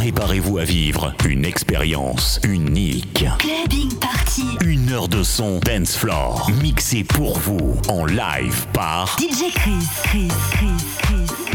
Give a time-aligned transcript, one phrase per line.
[0.00, 3.26] Préparez-vous à vivre une expérience unique.
[3.38, 4.46] Clubbing Party.
[4.64, 9.86] Une heure de son dance floor mixé pour vous en live par DJ Chris.
[10.02, 10.68] Chris, Chris,
[11.02, 11.50] Chris.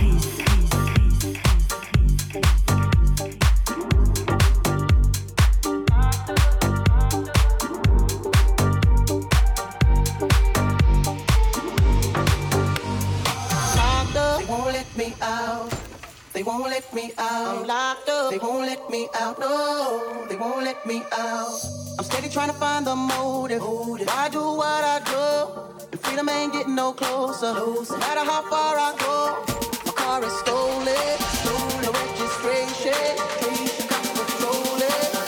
[16.46, 17.58] won't let me out.
[17.58, 18.15] I'm locked up.
[18.30, 19.38] They won't let me out.
[19.40, 21.60] No, they won't let me out.
[21.98, 23.62] I'm steady trying to find the motive.
[23.62, 24.08] motive.
[24.08, 25.88] Why do what I do?
[25.92, 27.54] And freedom ain't getting no closer.
[27.54, 27.94] closer.
[27.94, 29.44] No matter how far I go,
[29.86, 31.18] my car is stolen.
[31.42, 33.18] Stolen registration.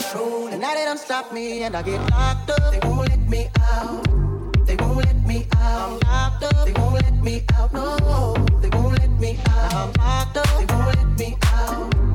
[0.00, 2.72] Control And now they don't stop me, and I get locked up.
[2.72, 4.04] They won't let me out.
[4.66, 6.02] They won't let me out.
[6.04, 6.66] I'm locked up.
[6.66, 7.72] They won't let me out.
[7.72, 9.72] No, they won't let me out.
[9.72, 10.58] I'm locked up.
[10.58, 12.07] They won't let me out.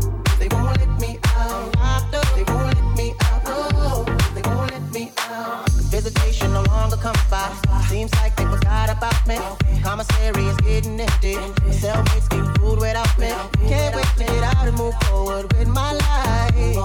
[6.03, 7.49] Visitation no longer comes by.
[7.87, 9.37] Seems like they forgot about me.
[9.81, 11.35] Commissary is getting empty.
[11.79, 13.29] Cellmates getting food without me.
[13.69, 16.75] Can't wait to get out and move forward with my life.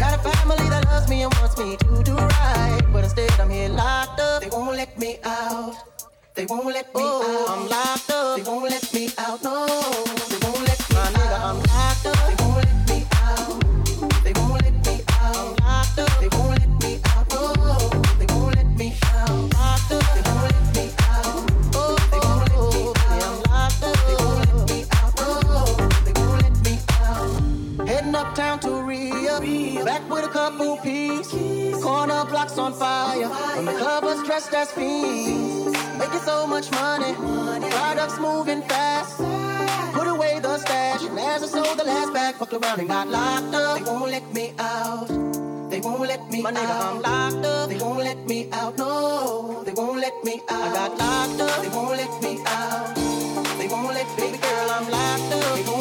[0.00, 3.50] Got a family that loves me and wants me to do right, but instead I'm
[3.50, 4.40] here locked up.
[4.40, 5.74] They won't let me out.
[6.34, 7.50] They won't let me out.
[7.50, 8.38] I'm locked up.
[8.38, 9.44] They won't let me out.
[9.44, 9.66] No,
[10.30, 10.66] they won't
[28.70, 31.28] to Rio, back with a couple peas.
[31.82, 33.28] Corner blocks on fire.
[33.56, 35.72] When the club was dressed as fiends.
[35.98, 37.12] Making so much money.
[37.70, 39.18] Products moving fast.
[39.96, 41.02] Put away the stash.
[41.04, 43.78] And as I sold the last bag, fucked around and got locked up.
[43.78, 45.08] They won't let me out.
[45.70, 46.90] They won't let me My nigga, out.
[46.90, 47.68] I'm locked up.
[47.70, 48.78] They won't let me out.
[48.78, 50.64] No, they won't let me out.
[50.66, 51.62] I got locked up.
[51.62, 52.94] They won't let me out.
[53.58, 54.70] They won't let baby girl.
[54.76, 55.79] I'm locked up.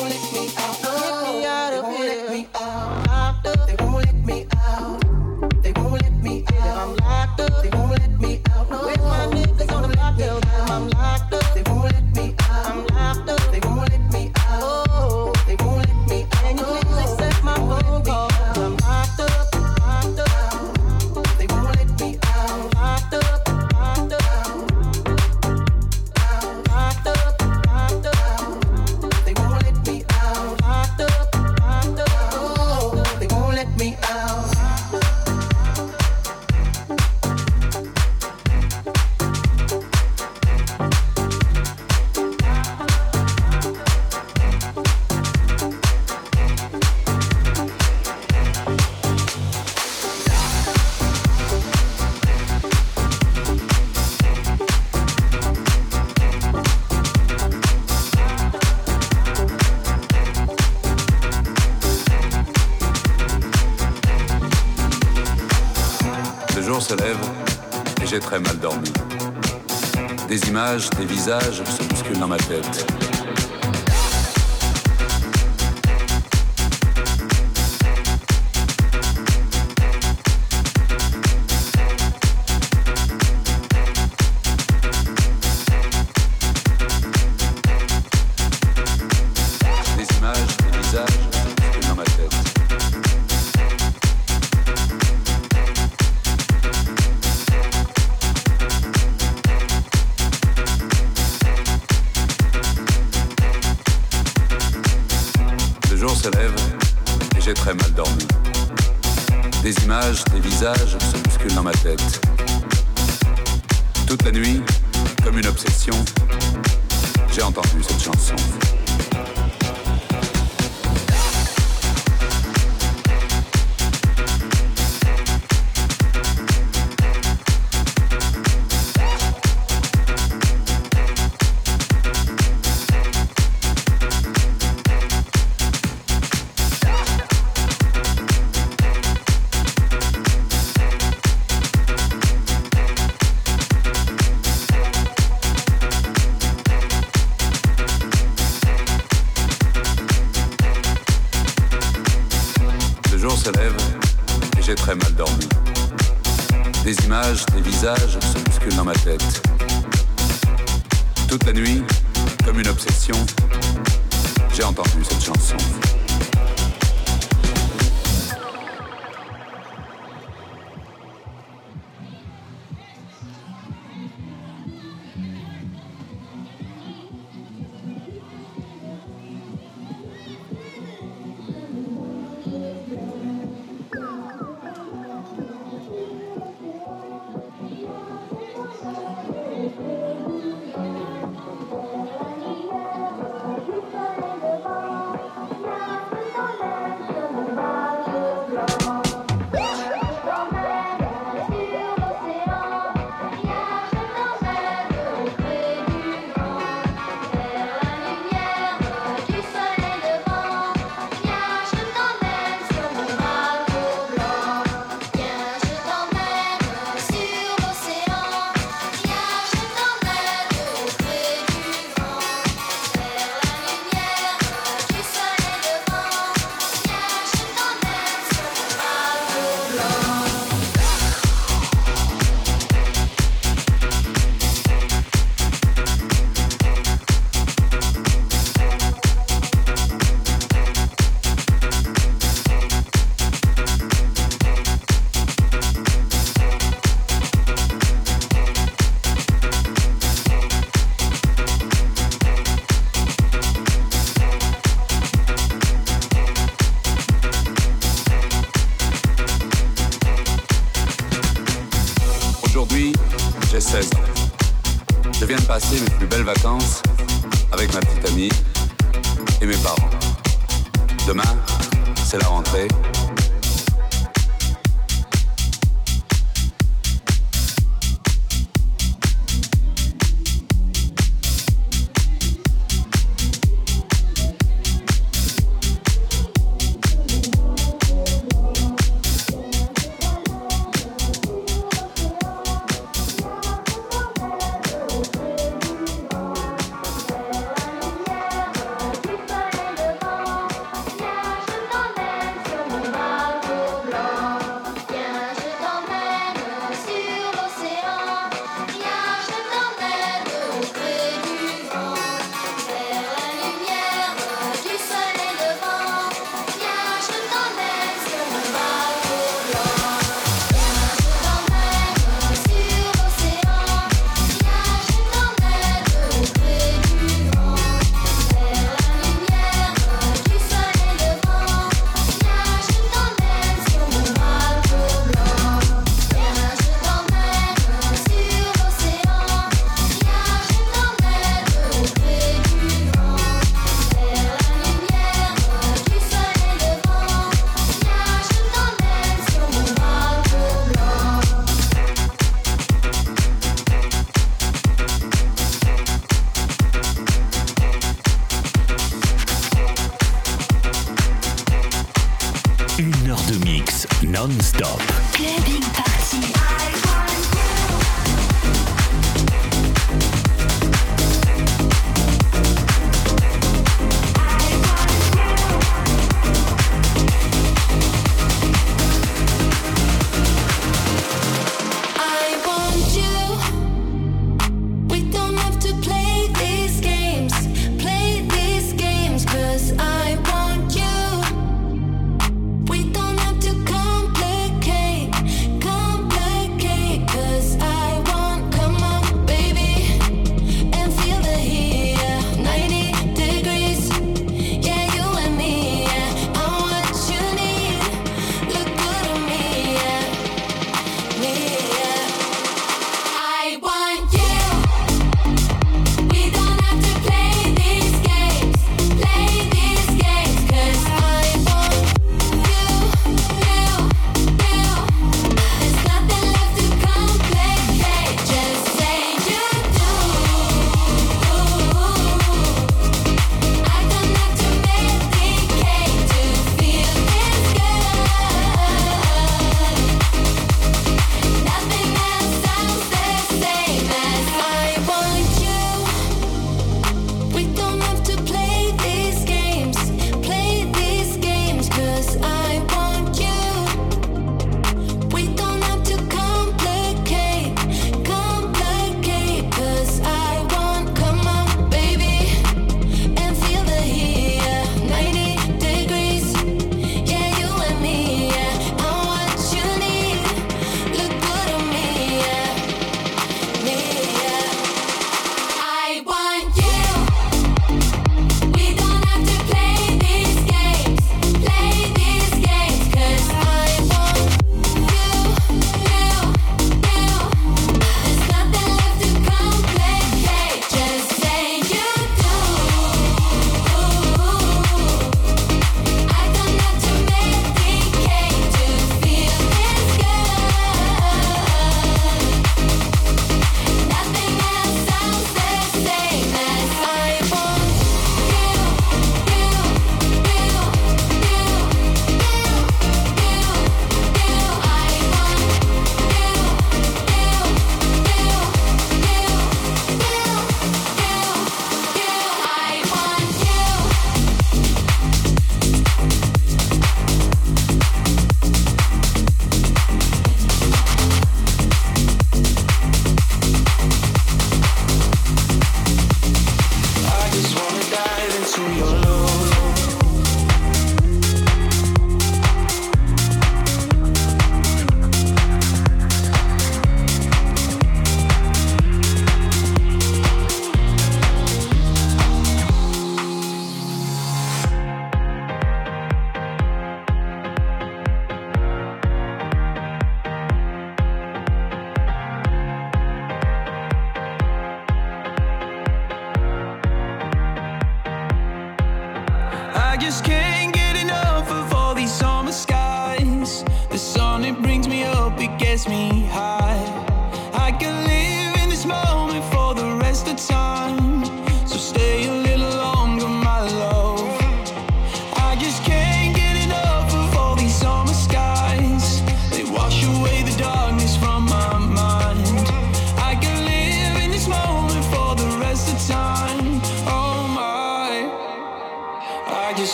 [70.78, 72.89] Des visages se dans ma tête.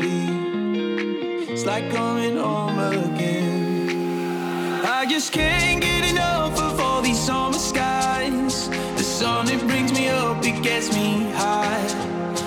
[0.00, 1.52] be.
[1.52, 4.84] It's like coming home again.
[4.84, 8.68] I just can't get enough of all these summer skies.
[8.68, 11.86] The sun, it brings me up, it gets me high.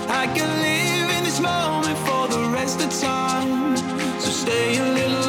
[0.08, 3.78] I can live in this moment for the rest of time.
[4.20, 5.25] So stay a little.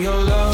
[0.00, 0.49] your love.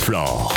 [0.00, 0.48] Floor.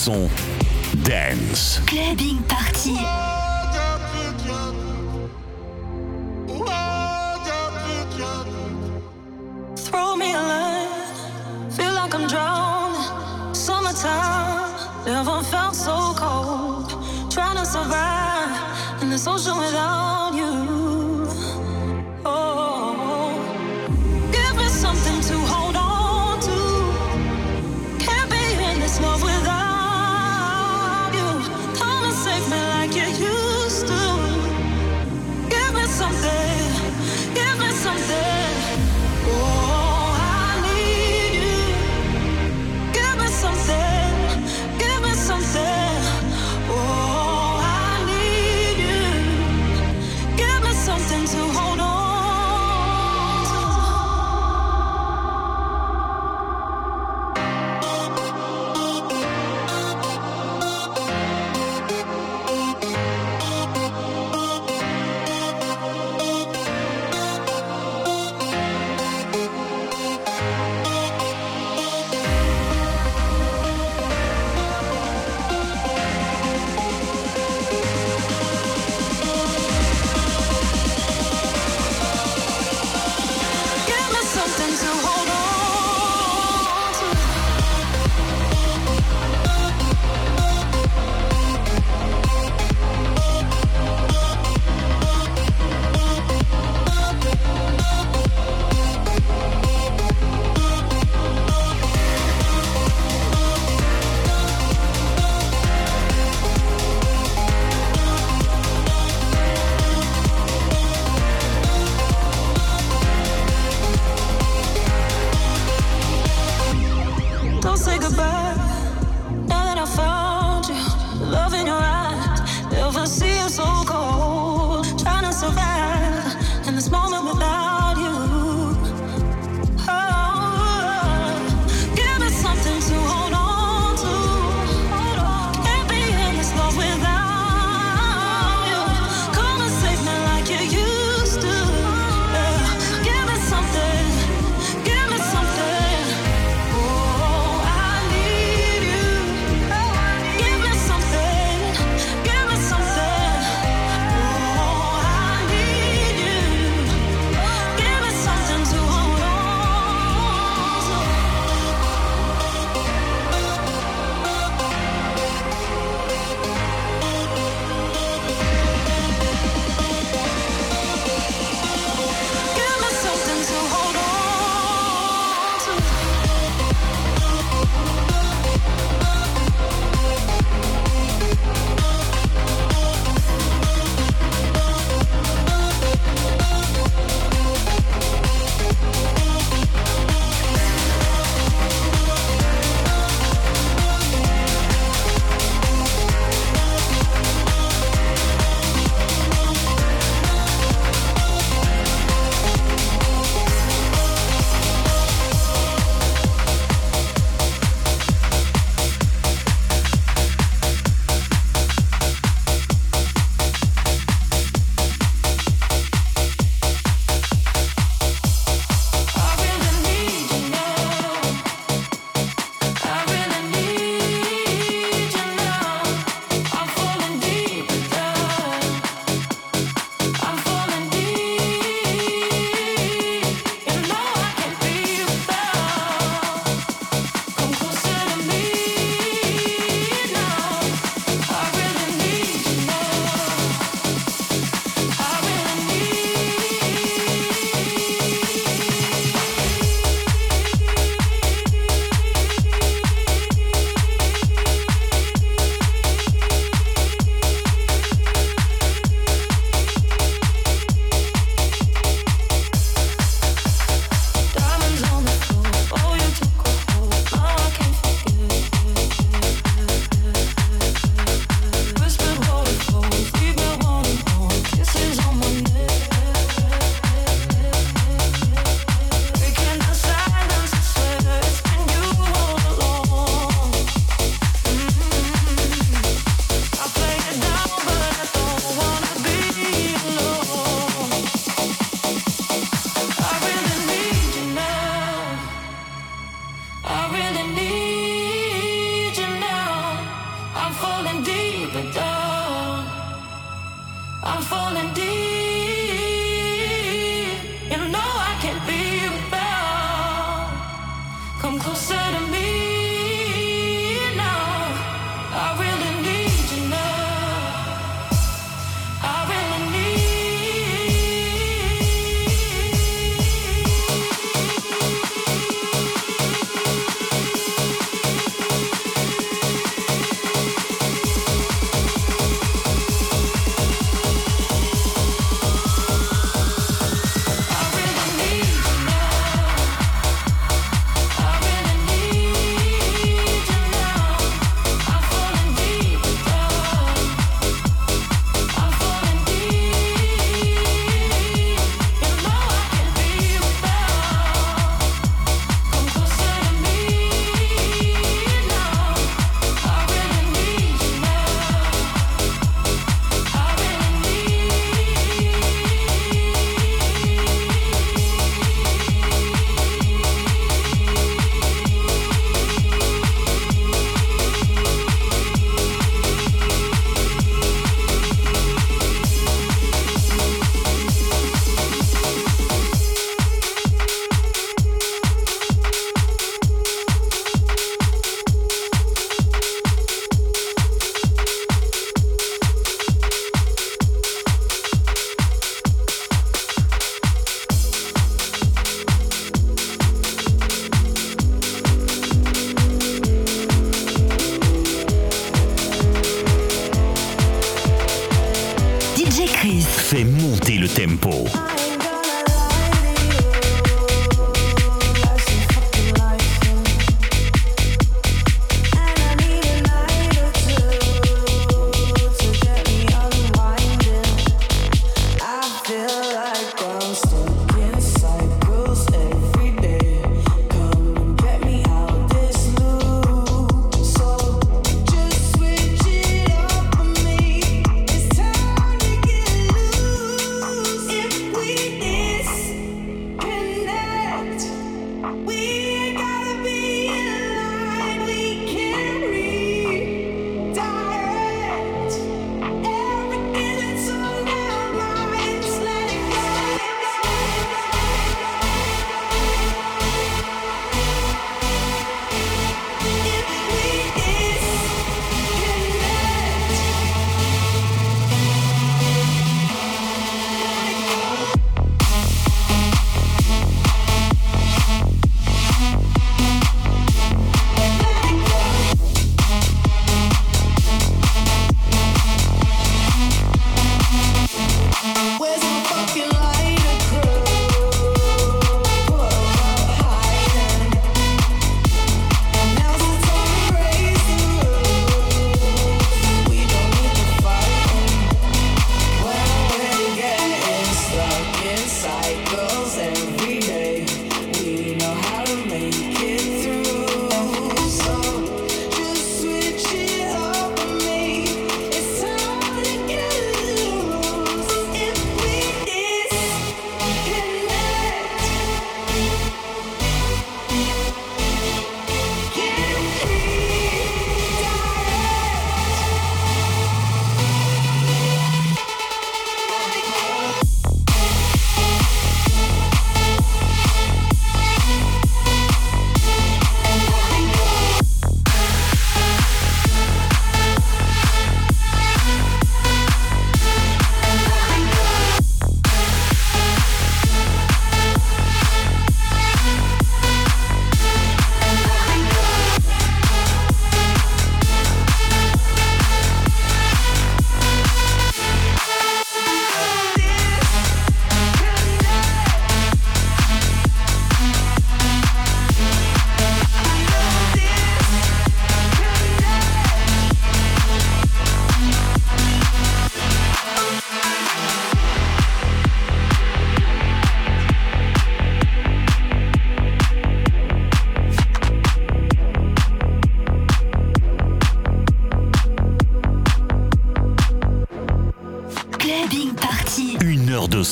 [0.00, 0.39] son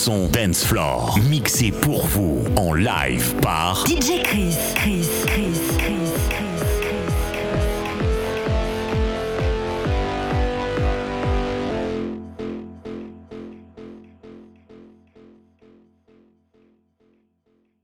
[0.09, 4.57] son Dance Floor, mixé pour vous en live par DJ Chris.
[4.75, 5.28] Chris, Chris.